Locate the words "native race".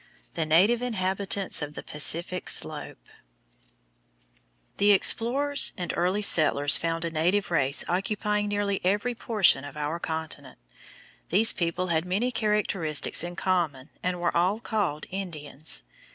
7.11-7.85